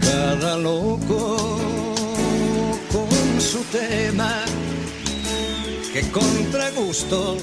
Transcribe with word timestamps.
Cada 0.00 0.56
loco 0.56 1.36
con 2.92 3.40
su 3.40 3.62
tema, 3.70 4.44
que 5.92 6.02
contra 6.10 6.70
gustos 6.70 7.42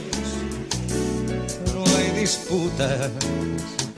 no 1.73 1.83
hay 1.97 2.19
disputa. 2.19 3.09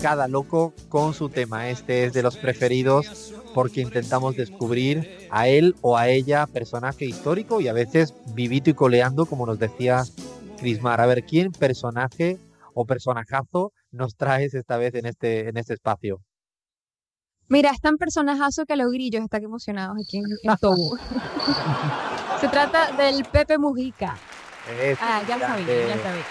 Cada 0.02 0.28
loco 0.28 0.74
con 0.88 1.14
su 1.14 1.30
tema. 1.30 1.70
Este 1.70 2.06
es 2.06 2.14
de 2.14 2.24
los 2.24 2.38
preferidos 2.38 3.34
porque 3.54 3.82
intentamos 3.82 4.36
descubrir 4.36 5.28
a 5.32 5.48
él 5.48 5.76
o 5.82 5.98
a 5.98 6.08
ella 6.08 6.48
personaje 6.48 7.06
histórico 7.06 7.62
y 7.62 7.68
a 7.68 7.74
veces 7.74 8.14
vivito 8.34 8.70
y 8.70 8.74
coleando, 8.74 9.26
como 9.26 9.46
nos 9.46 9.60
decía 9.60 10.04
Crismar. 10.58 11.02
A 11.02 11.06
ver, 11.06 11.24
¿quién 11.24 11.52
personaje 11.52 12.38
o 12.74 12.86
personajazo 12.86 13.74
nos 13.92 14.16
traes 14.16 14.54
esta 14.54 14.78
vez 14.78 14.94
en 14.96 15.06
este, 15.06 15.50
en 15.50 15.58
este 15.58 15.74
espacio? 15.74 16.22
Mira, 17.50 17.72
es 17.72 17.82
tan 17.82 17.98
personajazo 17.98 18.66
que 18.66 18.76
los 18.76 18.92
grillos 18.92 19.24
están 19.24 19.44
emocionados 19.44 19.98
aquí 20.02 20.18
en, 20.18 20.26
en 20.44 20.58
Togo. 20.58 20.96
Se 22.42 22.48
trata 22.48 22.92
del 22.96 23.26
Pepe 23.26 23.58
Mujica. 23.58 24.18
Es 24.82 24.98
Ah, 25.02 25.22
ya 25.28 25.38
lo 25.38 25.46
sabía, 25.48 25.66
grande, 25.66 25.88
ya 25.88 26.04
sabía. 26.04 26.24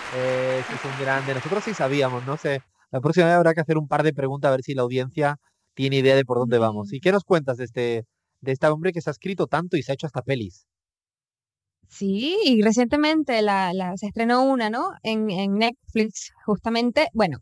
Ese 0.59 0.73
es 0.75 0.85
un 0.85 1.05
grande. 1.05 1.35
Nosotros 1.35 1.65
sí 1.65 1.75
sabíamos, 1.75 2.25
no 2.25 2.37
sé. 2.37 2.63
La 2.91 3.01
próxima 3.01 3.27
vez 3.27 3.35
habrá 3.35 3.53
que 3.53 3.61
hacer 3.61 3.77
un 3.77 3.89
par 3.89 4.03
de 4.05 4.15
preguntas 4.15 4.49
a 4.49 4.53
ver 4.53 4.63
si 4.63 4.75
la 4.75 4.83
audiencia 4.83 5.37
tiene 5.75 5.97
idea 5.97 6.15
de 6.17 6.25
por 6.25 6.39
dónde 6.39 6.59
vamos. 6.59 6.93
¿Y 6.93 7.01
qué 7.01 7.11
nos 7.13 7.25
cuentas 7.25 7.57
de 7.59 7.65
este, 7.65 8.05
de 8.41 8.53
este 8.53 8.67
hombre 8.69 8.93
que 8.93 9.01
se 9.01 9.11
ha 9.11 9.13
escrito 9.13 9.47
tanto 9.49 9.77
y 9.77 9.83
se 9.83 9.93
ha 9.93 9.95
hecho 9.95 10.07
hasta 10.07 10.23
pelis? 10.23 10.67
Sí, 11.89 12.37
y 12.45 12.63
recientemente 12.63 13.43
la, 13.43 13.73
la- 13.73 13.97
se 13.97 14.07
estrenó 14.07 14.45
una, 14.45 14.71
¿no? 14.71 14.93
En, 15.03 15.31
en 15.31 15.55
Netflix, 15.57 16.33
justamente. 16.47 17.09
Bueno, 17.13 17.39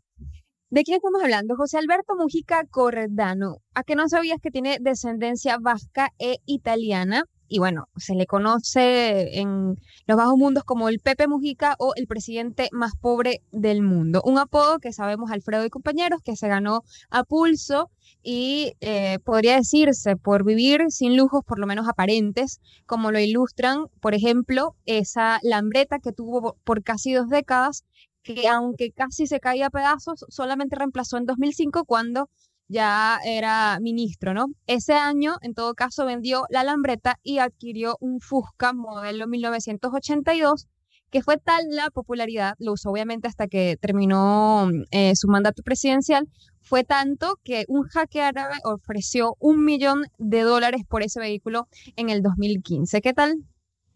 ¿de 0.69 0.83
quién 0.83 0.97
estamos 0.97 1.23
hablando? 1.23 1.55
José 1.55 1.77
Alberto 1.77 2.15
Mujica 2.15 2.65
Corredano. 2.65 3.57
¿A 3.73 3.83
que 3.83 3.95
no 3.95 4.09
sabías 4.09 4.39
que 4.41 4.51
tiene 4.51 4.77
descendencia 4.81 5.57
vasca 5.59 6.13
e 6.19 6.37
italiana? 6.45 7.23
Y 7.49 7.59
bueno, 7.59 7.87
se 7.95 8.13
le 8.13 8.25
conoce 8.25 9.39
en 9.39 9.75
los 10.05 10.17
bajos 10.17 10.35
mundos 10.35 10.65
como 10.65 10.89
el 10.89 10.99
Pepe 10.99 11.27
Mujica 11.27 11.75
o 11.79 11.93
el 11.95 12.05
presidente 12.05 12.67
más 12.73 12.93
pobre 12.99 13.41
del 13.51 13.81
mundo. 13.81 14.21
Un 14.25 14.37
apodo 14.37 14.79
que 14.79 14.91
sabemos 14.91 15.31
Alfredo 15.31 15.63
y 15.65 15.69
compañeros 15.69 16.21
que 16.23 16.35
se 16.35 16.49
ganó 16.49 16.83
a 17.09 17.23
pulso 17.23 17.89
y 18.21 18.73
eh, 18.81 19.19
podría 19.23 19.55
decirse 19.55 20.17
por 20.17 20.43
vivir 20.43 20.81
sin 20.89 21.15
lujos, 21.15 21.45
por 21.45 21.59
lo 21.59 21.67
menos 21.67 21.87
aparentes, 21.87 22.59
como 22.85 23.11
lo 23.11 23.19
ilustran, 23.19 23.85
por 24.01 24.13
ejemplo, 24.13 24.75
esa 24.85 25.39
lambreta 25.43 25.99
que 25.99 26.11
tuvo 26.11 26.57
por 26.65 26.83
casi 26.83 27.13
dos 27.13 27.29
décadas, 27.29 27.85
que 28.33 28.47
aunque 28.47 28.91
casi 28.91 29.27
se 29.27 29.39
caía 29.39 29.67
a 29.67 29.69
pedazos, 29.69 30.25
solamente 30.29 30.75
reemplazó 30.75 31.17
en 31.17 31.25
2005 31.25 31.85
cuando 31.85 32.29
ya 32.67 33.19
era 33.23 33.79
ministro, 33.79 34.33
¿no? 34.33 34.47
Ese 34.65 34.93
año, 34.93 35.37
en 35.41 35.53
todo 35.53 35.73
caso, 35.73 36.05
vendió 36.05 36.43
la 36.49 36.63
lambreta 36.63 37.19
y 37.23 37.39
adquirió 37.39 37.95
un 38.01 38.19
Fusca 38.19 38.73
modelo 38.73 39.27
1982 39.27 40.67
que 41.09 41.23
fue 41.23 41.37
tal 41.37 41.63
la 41.69 41.89
popularidad, 41.89 42.55
lo 42.59 42.73
usó 42.73 42.89
obviamente 42.89 43.29
hasta 43.29 43.47
que 43.47 43.77
terminó 43.79 44.69
eh, 44.91 45.15
su 45.15 45.29
mandato 45.29 45.63
presidencial, 45.63 46.27
fue 46.59 46.83
tanto 46.83 47.39
que 47.45 47.63
un 47.69 47.83
jaque 47.83 48.21
árabe 48.21 48.55
ofreció 48.65 49.37
un 49.39 49.63
millón 49.63 50.03
de 50.17 50.41
dólares 50.41 50.81
por 50.85 51.03
ese 51.03 51.21
vehículo 51.21 51.69
en 51.95 52.09
el 52.09 52.21
2015. 52.21 52.99
¿Qué 52.99 53.13
tal? 53.13 53.35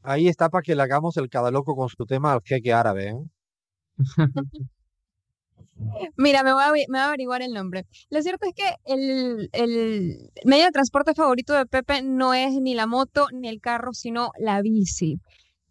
Ahí 0.04 0.30
está 0.30 0.48
para 0.48 0.62
que 0.62 0.74
le 0.74 0.84
hagamos 0.84 1.18
el 1.18 1.28
cada 1.28 1.52
loco 1.52 1.76
con 1.76 1.90
su 1.90 2.06
tema 2.06 2.32
al 2.32 2.40
jeque 2.46 2.72
árabe. 2.72 3.10
¿eh? 3.10 3.18
Mira, 6.18 6.44
me 6.44 6.54
voy, 6.54 6.64
a, 6.64 7.06
averiguar 7.06 7.42
el 7.42 7.54
nombre. 7.54 7.86
Lo 8.10 8.22
cierto 8.22 8.46
es 8.46 8.54
que 8.54 8.76
el, 8.86 9.50
medio 10.46 10.66
de 10.66 10.72
transporte 10.72 11.14
favorito 11.14 11.54
de 11.54 11.66
Pepe 11.66 12.02
no 12.02 12.34
es 12.34 12.54
ni 12.54 12.76
la 12.76 12.88
moto 12.88 13.28
ni 13.34 13.48
el 13.48 13.62
carro, 13.62 13.94
sino 13.94 14.32
la 14.40 14.62
bici. 14.62 15.20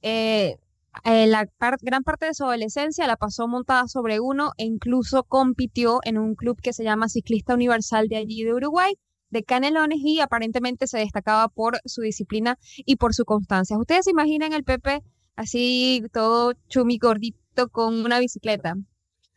Eh, 0.03 0.57
eh, 1.05 1.27
la 1.27 1.47
gran 1.83 2.03
parte 2.03 2.27
de 2.27 2.35
su 2.35 2.45
adolescencia 2.45 3.07
la 3.07 3.17
pasó 3.17 3.47
montada 3.47 3.87
sobre 3.87 4.19
uno 4.21 4.53
e 4.57 4.65
incluso 4.65 5.23
compitió 5.25 6.01
en 6.05 6.19
un 6.19 6.35
club 6.35 6.61
que 6.61 6.73
se 6.73 6.85
llama 6.85 7.09
Ciclista 7.09 7.55
Universal 7.55 8.09
de 8.09 8.17
allí 8.17 8.43
de 8.43 8.55
Uruguay, 8.55 8.95
de 9.31 9.45
Canelones, 9.45 10.01
y 10.03 10.21
aparentemente 10.21 10.87
se 10.89 10.99
destacaba 10.99 11.49
por 11.49 11.79
su 11.85 12.03
disciplina 12.03 12.59
y 12.79 12.97
por 12.97 13.15
su 13.15 13.25
constancia. 13.25 13.79
¿Ustedes 13.79 14.07
se 14.07 14.11
imaginan 14.11 14.53
el 14.53 14.65
Pepe 14.65 15.03
así 15.37 16.03
todo 16.13 16.55
chumi 16.69 16.99
gordito 16.99 17.40
con 17.71 18.05
una 18.05 18.19
bicicleta? 18.19 18.75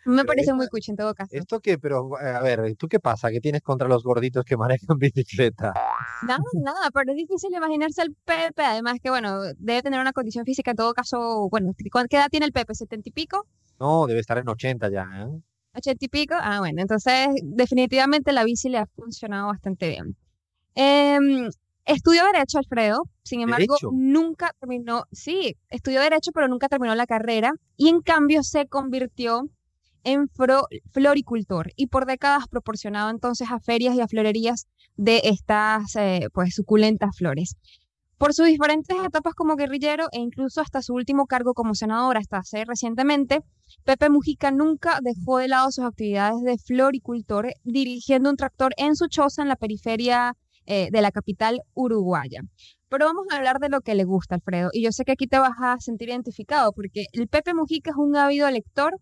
Me 0.05 0.17
Pero 0.17 0.27
parece 0.27 0.41
esto- 0.51 0.55
muy 0.55 0.67
cuchi 0.67 0.91
en 0.91 0.97
todo 0.97 1.13
caso. 1.13 1.35
Esto 1.35 1.59
que, 1.61 1.77
pero 1.79 2.09
a 2.17 2.41
ver, 2.41 2.75
¿tú 2.75 2.87
qué 2.87 2.99
pasa? 2.99 3.29
¿Qué 3.31 3.39
tienes 3.39 3.61
contra 3.61 3.87
los 3.87 4.03
gorditos 4.03 4.43
que 4.45 4.57
manejan 4.95 4.97
bicicleta? 4.97 5.73
Nada, 6.27 6.39
nada, 6.61 6.89
pero 6.93 7.11
es 7.11 7.17
difícil 7.17 7.53
imaginarse 7.53 8.01
al 8.01 8.13
Pepe, 8.25 8.63
además 8.63 8.97
que, 9.01 9.09
bueno, 9.09 9.41
debe 9.57 9.81
tener 9.81 9.99
una 9.99 10.13
condición 10.13 10.45
física 10.45 10.71
en 10.71 10.77
todo 10.77 10.93
caso, 10.93 11.47
bueno, 11.49 11.73
¿cu- 11.91 11.99
¿qué 12.09 12.17
edad 12.17 12.27
tiene 12.29 12.45
el 12.45 12.51
Pepe? 12.53 12.73
¿70 12.73 13.01
y 13.05 13.11
pico? 13.11 13.45
No, 13.79 14.05
debe 14.07 14.19
estar 14.19 14.37
en 14.37 14.47
80 14.47 14.89
ya, 14.89 15.03
¿eh? 15.03 15.41
¿80 15.73 15.97
y 16.05 16.07
pico? 16.09 16.35
Ah, 16.37 16.59
bueno, 16.59 16.81
entonces 16.81 17.27
definitivamente 17.43 18.31
la 18.31 18.43
bici 18.43 18.69
le 18.69 18.77
ha 18.79 18.85
funcionado 18.85 19.47
bastante 19.47 19.89
bien. 19.89 20.15
Em, 20.75 21.49
estudió 21.85 22.23
Derecho, 22.25 22.57
Alfredo, 22.57 23.03
sin 23.23 23.41
embargo, 23.41 23.75
¿Derecho? 23.75 23.89
nunca 23.93 24.51
terminó, 24.59 25.05
sí, 25.11 25.57
estudió 25.69 26.01
Derecho, 26.01 26.31
pero 26.33 26.47
nunca 26.47 26.69
terminó 26.69 26.95
la 26.95 27.05
carrera 27.05 27.53
y 27.77 27.89
en 27.89 28.01
cambio 28.01 28.43
se 28.43 28.67
convirtió 28.67 29.49
en 30.03 30.27
floricultor 30.91 31.71
y 31.75 31.87
por 31.87 32.05
décadas 32.05 32.47
proporcionaba 32.49 33.09
entonces 33.09 33.49
a 33.51 33.59
ferias 33.59 33.95
y 33.95 34.01
a 34.01 34.07
florerías 34.07 34.67
de 34.95 35.21
estas 35.23 35.95
eh, 35.95 36.27
pues 36.33 36.55
suculentas 36.55 37.15
flores. 37.17 37.55
Por 38.17 38.33
sus 38.33 38.45
diferentes 38.45 38.95
etapas 39.03 39.33
como 39.33 39.55
guerrillero 39.55 40.07
e 40.11 40.19
incluso 40.19 40.61
hasta 40.61 40.81
su 40.81 40.93
último 40.93 41.25
cargo 41.25 41.53
como 41.53 41.75
senador 41.75 42.17
hasta 42.17 42.37
hace 42.37 42.63
recientemente, 42.63 43.41
Pepe 43.83 44.09
Mujica 44.09 44.51
nunca 44.51 44.99
dejó 45.01 45.39
de 45.39 45.49
lado 45.49 45.71
sus 45.71 45.83
actividades 45.83 46.41
de 46.43 46.57
floricultor, 46.57 47.53
dirigiendo 47.63 48.29
un 48.29 48.37
tractor 48.37 48.73
en 48.77 48.95
su 48.95 49.07
choza 49.07 49.41
en 49.41 49.49
la 49.49 49.55
periferia 49.55 50.37
eh, 50.65 50.89
de 50.91 51.01
la 51.01 51.11
capital 51.11 51.61
uruguaya. 51.73 52.41
Pero 52.89 53.05
vamos 53.05 53.25
a 53.31 53.37
hablar 53.37 53.59
de 53.59 53.69
lo 53.69 53.81
que 53.81 53.95
le 53.95 54.03
gusta, 54.03 54.35
Alfredo. 54.35 54.69
Y 54.71 54.83
yo 54.83 54.91
sé 54.91 55.03
que 55.05 55.13
aquí 55.13 55.27
te 55.27 55.39
vas 55.39 55.53
a 55.59 55.77
sentir 55.79 56.09
identificado, 56.09 56.71
porque 56.73 57.05
el 57.11 57.27
Pepe 57.27 57.53
Mujica 57.53 57.91
es 57.91 57.97
un 57.97 58.15
ávido 58.15 58.49
lector 58.51 58.93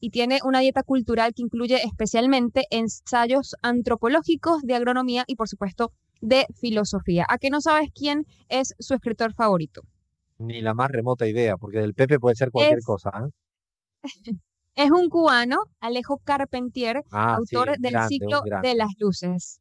y 0.00 0.10
tiene 0.10 0.38
una 0.44 0.60
dieta 0.60 0.82
cultural 0.82 1.32
que 1.34 1.42
incluye 1.42 1.76
especialmente 1.84 2.64
ensayos 2.70 3.54
antropológicos 3.62 4.62
de 4.62 4.74
agronomía 4.74 5.24
y, 5.26 5.36
por 5.36 5.48
supuesto, 5.48 5.92
de 6.20 6.46
filosofía. 6.60 7.26
¿A 7.28 7.38
qué 7.38 7.50
no 7.50 7.60
sabes 7.60 7.88
quién 7.94 8.24
es 8.48 8.74
su 8.78 8.94
escritor 8.94 9.34
favorito? 9.34 9.82
Ni 10.38 10.60
la 10.62 10.74
más 10.74 10.90
remota 10.90 11.26
idea, 11.26 11.56
porque 11.56 11.78
del 11.78 11.94
Pepe 11.94 12.18
puede 12.18 12.36
ser 12.36 12.50
cualquier 12.50 12.78
Es- 12.78 12.84
cosa, 12.84 13.10
¿eh? 13.10 13.30
Es 14.76 14.90
un 14.90 15.08
cubano, 15.08 15.58
Alejo 15.80 16.18
Carpentier, 16.24 17.02
Ah, 17.12 17.36
autor 17.36 17.78
del 17.78 17.92
grande, 17.92 18.08
ciclo 18.08 18.40
de 18.60 18.74
las 18.74 18.88
luces. 18.98 19.60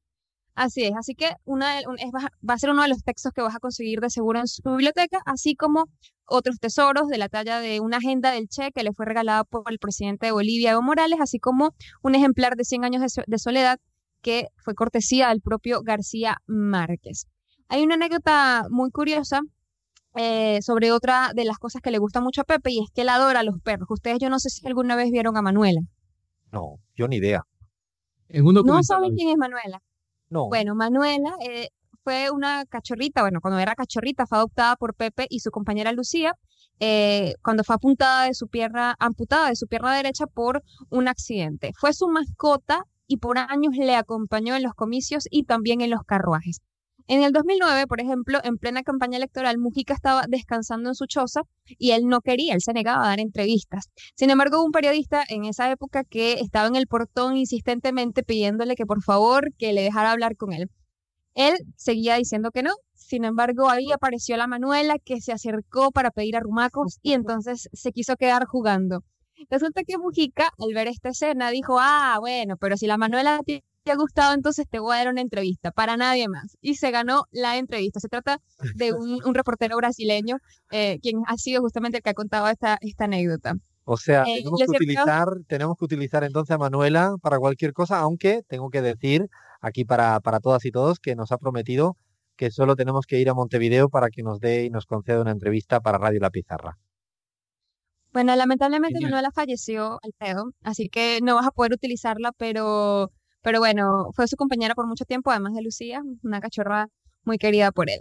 Así 0.56 0.84
es, 0.84 0.92
así 0.96 1.16
que 1.16 1.32
una 1.46 1.78
de- 1.78 1.88
un- 1.88 1.98
es- 2.00 2.12
va 2.14 2.30
va 2.48 2.54
a 2.54 2.58
ser 2.60 2.70
uno 2.70 2.84
de 2.84 2.88
los 2.90 3.04
textos 3.04 3.32
que 3.34 3.42
vas 3.42 3.56
a 3.56 3.60
conseguir 3.60 4.00
de 4.02 4.10
seguro 4.12 4.40
en 4.40 4.48
su 4.48 4.62
biblioteca, 4.64 5.20
así 5.26 5.56
como 5.56 5.86
otros 6.26 6.60
tesoros 6.60 7.08
de 7.08 7.18
la 7.18 7.28
talla 7.28 7.60
de 7.60 7.80
una 7.80 7.98
agenda 7.98 8.32
del 8.32 8.48
Che 8.48 8.72
que 8.72 8.84
le 8.84 8.94
fue 8.94 9.06
regalada 9.06 9.44
por 9.46 9.64
el 9.72 9.80
presidente 9.80 10.28
de 10.28 10.32
Bolivia, 10.32 10.72
Evo 10.72 10.82
Morales, 10.84 11.20
así 11.22 11.40
como 11.40 11.72
un 12.04 12.16
ejemplar 12.16 12.56
de 12.56 12.66
100 12.66 12.86
años 12.86 13.02
de, 13.02 13.10
so- 13.10 13.24
de 13.26 13.38
soledad 13.40 13.80
que 14.22 14.48
fue 14.58 14.74
cortesía 14.76 15.30
del 15.30 15.42
propio 15.42 15.82
García 15.82 16.38
Márquez. 16.46 17.26
Hay 17.68 17.82
una 17.84 17.96
anécdota 17.96 18.68
muy 18.70 18.92
curiosa 18.92 19.42
eh, 20.16 20.62
sobre 20.62 20.92
otra 20.92 21.32
de 21.36 21.44
las 21.46 21.58
cosas 21.58 21.82
que 21.82 21.90
le 21.90 21.98
gusta 21.98 22.22
mucho 22.22 22.42
a 22.42 22.44
Pepe 22.44 22.72
y 22.72 22.80
es 22.84 22.92
que 22.94 23.02
él 23.02 23.10
adora 23.10 23.40
a 23.40 23.44
los 23.44 23.60
perros. 23.64 23.88
Ustedes 23.90 24.20
yo 24.20 24.30
no 24.30 24.38
sé 24.40 24.50
si 24.52 24.68
alguna 24.68 24.96
vez 24.96 25.10
vieron 25.10 25.36
a 25.36 25.42
Manuela. 25.42 25.82
No, 26.52 26.76
yo 26.96 27.08
ni 27.08 27.16
idea. 27.16 27.42
En 28.30 28.46
un 28.46 28.54
¿No 28.54 28.84
saben 28.84 29.16
quién 29.16 29.30
es 29.30 29.38
Manuela? 29.38 29.82
No. 30.34 30.48
Bueno, 30.48 30.74
Manuela 30.74 31.36
eh, 31.48 31.70
fue 32.04 32.32
una 32.32 32.66
cachorrita, 32.66 33.22
bueno, 33.22 33.40
cuando 33.40 33.60
era 33.60 33.76
cachorrita 33.76 34.26
fue 34.26 34.40
adoptada 34.40 34.76
por 34.76 34.96
Pepe 34.96 35.28
y 35.30 35.40
su 35.40 35.52
compañera 35.52 35.92
Lucía, 35.92 36.34
eh, 36.80 37.36
cuando 37.44 37.64
fue 37.64 37.76
apuntada 37.76 38.26
de 38.26 38.34
su 38.34 38.48
pierna, 38.48 38.96
amputada 38.98 39.50
de 39.50 39.56
su 39.56 39.68
pierna 39.68 39.96
derecha 39.96 40.26
por 40.26 40.64
un 40.90 41.08
accidente. 41.08 41.72
Fue 41.78 41.94
su 41.94 42.08
mascota 42.08 42.84
y 43.06 43.18
por 43.18 43.38
años 43.38 43.76
le 43.78 43.96
acompañó 43.96 44.56
en 44.56 44.64
los 44.64 44.74
comicios 44.74 45.28
y 45.30 45.44
también 45.44 45.82
en 45.82 45.92
los 45.92 46.04
carruajes. 46.04 46.62
En 47.08 47.22
el 47.22 47.34
2009, 47.34 47.86
por 47.88 48.00
ejemplo, 48.00 48.40
en 48.44 48.58
plena 48.58 48.82
campaña 48.82 49.18
electoral, 49.18 49.58
Mujica 49.58 49.94
estaba 49.94 50.24
descansando 50.28 50.90
en 50.90 50.96
su 50.96 51.06
choza 51.06 51.42
y 51.66 51.92
él 51.92 52.08
no 52.08 52.22
quería, 52.22 52.54
él 52.54 52.62
se 52.62 52.72
negaba 52.72 53.04
a 53.04 53.08
dar 53.10 53.20
entrevistas. 53.20 53.90
Sin 54.16 54.30
embargo, 54.30 54.60
hubo 54.60 54.66
un 54.66 54.72
periodista 54.72 55.24
en 55.28 55.44
esa 55.44 55.70
época 55.70 56.06
que 56.06 56.34
estaba 56.34 56.68
en 56.68 56.78
el 56.78 56.88
portón 56.88 57.36
insistentemente 57.36 58.24
pidiéndole 58.24 58.76
que 58.76 58.86
por 58.86 59.04
favor 59.04 59.54
que 59.58 59.74
le 59.74 59.82
dejara 59.82 60.12
hablar 60.12 60.38
con 60.38 60.54
él. 60.54 60.70
Él 61.36 61.56
seguía 61.76 62.16
diciendo 62.16 62.52
que 62.52 62.64
no, 62.64 62.72
sin 62.94 63.26
embargo, 63.26 63.70
ahí 63.70 63.92
apareció 63.92 64.38
la 64.38 64.48
Manuela 64.48 64.98
que 64.98 65.20
se 65.20 65.34
acercó 65.34 65.92
para 65.92 66.12
pedir 66.12 66.38
arrumacos 66.38 67.00
y 67.02 67.14
entonces 67.14 67.70
se 67.74 67.92
quiso 67.92 68.16
quedar 68.16 68.46
jugando. 68.46 69.04
Resulta 69.50 69.84
que 69.84 69.98
Mujica, 69.98 70.50
al 70.58 70.74
ver 70.74 70.88
esta 70.88 71.10
escena, 71.10 71.50
dijo, 71.50 71.78
ah, 71.80 72.18
bueno, 72.20 72.56
pero 72.58 72.78
si 72.78 72.88
la 72.88 72.98
Manuela 72.98 73.40
te 73.46 73.64
ha 73.92 73.96
gustado, 73.96 74.34
entonces 74.34 74.68
te 74.70 74.80
voy 74.80 74.96
a 74.96 75.00
dar 75.00 75.10
una 75.10 75.22
entrevista, 75.22 75.72
para 75.72 75.98
nadie 75.98 76.28
más. 76.28 76.58
Y 76.62 76.76
se 76.76 76.92
ganó 76.92 77.26
la 77.32 77.58
entrevista. 77.58 78.00
Se 78.00 78.10
trata 78.10 78.40
de 78.76 78.94
un, 78.94 79.20
reportero 79.36 79.78
brasileño, 79.78 80.38
eh, 80.72 81.00
quien 81.02 81.22
ha 81.28 81.38
sido 81.38 81.62
justamente 81.62 81.98
el 81.98 82.04
que 82.04 82.10
ha 82.10 82.14
contado 82.14 82.48
esta, 82.48 82.78
esta 82.82 83.06
anécdota. 83.06 83.56
O 83.86 83.98
sea, 83.98 84.24
eh, 84.24 84.38
tenemos, 84.38 84.62
que 84.62 84.78
utilizar, 84.78 85.28
tenemos 85.48 85.78
que 85.78 85.86
utilizar 85.86 86.24
entonces 86.24 86.56
a 86.56 86.58
Manuela 86.58 87.16
para 87.22 87.38
cualquier 87.38 87.74
cosa, 87.74 88.00
aunque 88.00 88.42
tengo 88.48 88.70
que 88.70 88.82
decir 88.82 89.28
aquí 89.60 89.84
para, 89.84 90.20
para 90.22 90.40
todas 90.40 90.64
y 90.66 90.72
todos 90.72 91.00
que 91.00 91.16
nos 91.16 91.32
ha 91.32 91.38
prometido 91.38 91.98
que 92.36 92.52
solo 92.52 92.76
tenemos 92.76 93.06
que 93.06 93.20
ir 93.20 93.30
a 93.30 93.34
Montevideo 93.34 93.90
para 93.90 94.10
que 94.10 94.24
nos 94.24 94.40
dé 94.40 94.66
y 94.66 94.70
nos 94.70 94.86
conceda 94.86 95.22
una 95.22 95.32
entrevista 95.32 95.82
para 95.82 95.98
Radio 95.98 96.20
La 96.20 96.30
Pizarra. 96.30 96.78
Bueno, 98.12 98.36
lamentablemente 98.36 99.00
Manuela 99.02 99.32
falleció 99.32 100.00
al 100.04 100.14
pedo, 100.18 100.52
así 100.62 100.88
que 100.88 101.20
no 101.24 101.36
vas 101.36 101.48
a 101.48 101.52
poder 101.52 101.74
utilizarla, 101.74 102.32
pero 102.32 103.12
pero 103.44 103.60
bueno, 103.60 104.10
fue 104.14 104.28
su 104.28 104.38
compañera 104.38 104.74
por 104.74 104.88
mucho 104.88 105.06
tiempo, 105.06 105.30
además 105.30 105.54
de 105.54 105.62
Lucía, 105.62 106.02
una 106.24 106.40
cachorra 106.40 106.88
muy 107.26 107.38
querida 107.38 107.72
por 107.72 107.90
él. 107.90 108.00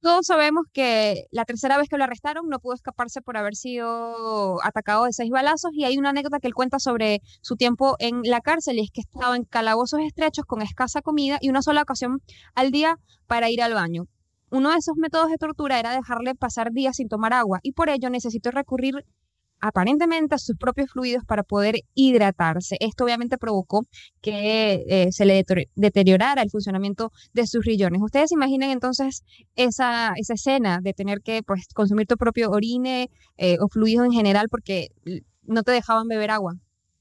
Todos 0.00 0.26
sabemos 0.26 0.66
que 0.72 1.24
la 1.30 1.44
tercera 1.46 1.78
vez 1.78 1.88
que 1.88 1.96
lo 1.96 2.04
arrestaron 2.04 2.48
no 2.48 2.58
pudo 2.58 2.74
escaparse 2.74 3.22
por 3.22 3.38
haber 3.38 3.54
sido 3.56 4.62
atacado 4.62 5.04
de 5.04 5.14
seis 5.14 5.30
balazos 5.30 5.70
y 5.72 5.84
hay 5.84 5.96
una 5.96 6.10
anécdota 6.10 6.40
que 6.40 6.46
él 6.46 6.54
cuenta 6.54 6.78
sobre 6.78 7.20
su 7.40 7.56
tiempo 7.56 7.96
en 7.98 8.20
la 8.22 8.40
cárcel 8.40 8.78
y 8.78 8.82
es 8.82 8.90
que 8.90 9.00
estaba 9.00 9.34
en 9.34 9.44
calabozos 9.44 10.00
estrechos 10.00 10.44
con 10.44 10.60
escasa 10.60 11.00
comida 11.00 11.38
y 11.40 11.48
una 11.48 11.62
sola 11.62 11.80
ocasión 11.80 12.20
al 12.54 12.70
día 12.70 12.98
para 13.26 13.48
ir 13.48 13.62
al 13.62 13.72
baño. 13.72 14.04
Uno 14.50 14.70
de 14.70 14.76
esos 14.76 14.94
métodos 14.96 15.30
de 15.30 15.38
tortura 15.38 15.78
era 15.78 15.94
dejarle 15.94 16.34
pasar 16.34 16.70
días 16.72 16.96
sin 16.96 17.08
tomar 17.08 17.32
agua 17.32 17.60
y 17.62 17.72
por 17.72 17.88
ello 17.88 18.10
necesitó 18.10 18.50
recurrir 18.50 19.06
aparentemente 19.60 20.34
a 20.34 20.38
sus 20.38 20.56
propios 20.56 20.90
fluidos 20.90 21.24
para 21.24 21.42
poder 21.42 21.76
hidratarse. 21.94 22.76
Esto 22.80 23.04
obviamente 23.04 23.38
provocó 23.38 23.82
que 24.20 24.84
eh, 24.88 25.12
se 25.12 25.24
le 25.24 25.44
deteriorara 25.74 26.42
el 26.42 26.50
funcionamiento 26.50 27.12
de 27.32 27.46
sus 27.46 27.64
riñones. 27.64 28.02
Ustedes 28.02 28.32
imaginen 28.32 28.70
entonces 28.70 29.22
esa, 29.56 30.12
esa 30.16 30.34
escena 30.34 30.80
de 30.82 30.92
tener 30.92 31.20
que 31.20 31.42
pues, 31.42 31.66
consumir 31.74 32.06
tu 32.06 32.16
propio 32.16 32.50
orine 32.50 33.10
eh, 33.36 33.56
o 33.60 33.68
fluidos 33.68 34.06
en 34.06 34.12
general 34.12 34.48
porque 34.50 34.88
no 35.42 35.62
te 35.62 35.72
dejaban 35.72 36.08
beber 36.08 36.30
agua. 36.30 36.54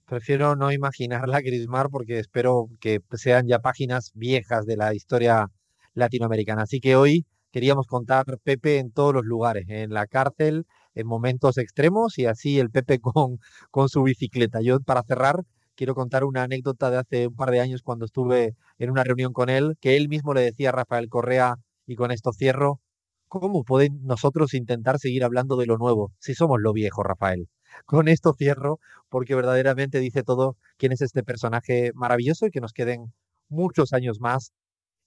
Prefiero 0.05 0.55
no 0.55 0.71
imaginarla, 0.71 1.41
Grismar, 1.41 1.89
porque 1.89 2.19
espero 2.19 2.67
que 2.79 2.99
sean 3.13 3.47
ya 3.47 3.59
páginas 3.59 4.11
viejas 4.13 4.65
de 4.65 4.77
la 4.77 4.93
historia 4.93 5.47
latinoamericana. 5.93 6.63
Así 6.63 6.79
que 6.79 6.95
hoy 6.95 7.25
queríamos 7.51 7.87
contar 7.87 8.25
Pepe 8.43 8.79
en 8.79 8.91
todos 8.91 9.13
los 9.13 9.25
lugares, 9.25 9.65
en 9.69 9.91
la 9.91 10.07
cárcel, 10.07 10.65
en 10.95 11.07
momentos 11.07 11.57
extremos 11.57 12.17
y 12.17 12.25
así 12.25 12.59
el 12.59 12.69
Pepe 12.69 12.99
con, 13.01 13.39
con 13.71 13.89
su 13.89 14.03
bicicleta. 14.03 14.61
Yo 14.61 14.79
para 14.79 15.03
cerrar 15.03 15.43
quiero 15.75 15.95
contar 15.95 16.23
una 16.23 16.43
anécdota 16.43 16.91
de 16.91 16.97
hace 16.97 17.27
un 17.27 17.35
par 17.35 17.51
de 17.51 17.59
años 17.59 17.81
cuando 17.81 18.05
estuve 18.05 18.55
en 18.77 18.89
una 18.91 19.03
reunión 19.03 19.33
con 19.33 19.49
él, 19.49 19.75
que 19.79 19.97
él 19.97 20.09
mismo 20.09 20.33
le 20.33 20.41
decía 20.41 20.69
a 20.69 20.71
Rafael 20.73 21.09
Correa, 21.09 21.55
y 21.85 21.95
con 21.95 22.11
esto 22.11 22.31
cierro, 22.33 22.79
¿cómo 23.27 23.63
pueden 23.63 23.99
nosotros 24.03 24.53
intentar 24.53 24.99
seguir 24.99 25.23
hablando 25.23 25.57
de 25.57 25.65
lo 25.65 25.77
nuevo 25.77 26.11
si 26.19 26.33
somos 26.33 26.59
lo 26.61 26.73
viejo, 26.73 27.03
Rafael? 27.03 27.47
Con 27.85 28.07
esto 28.07 28.33
cierro 28.37 28.79
porque 29.09 29.35
verdaderamente 29.35 29.99
dice 29.99 30.23
todo 30.23 30.57
quién 30.77 30.91
es 30.91 31.01
este 31.01 31.23
personaje 31.23 31.91
maravilloso 31.95 32.45
y 32.45 32.51
que 32.51 32.61
nos 32.61 32.71
queden 32.71 33.13
muchos 33.49 33.93
años 33.93 34.19
más 34.19 34.53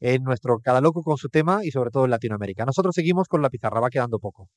en 0.01 0.23
nuestro 0.25 0.59
Cada 0.61 0.81
Loco 0.81 1.03
con 1.03 1.17
su 1.17 1.29
tema 1.29 1.61
y 1.65 1.71
sobre 1.71 1.91
todo 1.91 2.05
en 2.05 2.11
Latinoamérica. 2.11 2.65
Nosotros 2.67 2.95
seguimos 2.95 3.29
con 3.29 3.43
la 3.43 3.51
pizarra, 3.51 3.81
va 3.81 3.91
quedando 3.91 4.19
poco. 4.19 4.49